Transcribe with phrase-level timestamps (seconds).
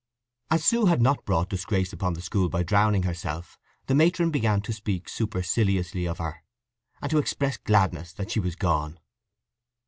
[0.49, 4.59] As Sue had not brought disgrace upon the school by drowning herself, the matron began
[4.61, 6.43] to speak superciliously of her,
[7.03, 8.99] and to express gladness that she was gone.